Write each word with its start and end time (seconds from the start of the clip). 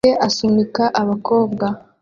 Se 0.07 0.11
asunika 0.27 0.83
abakobwa 1.01 1.65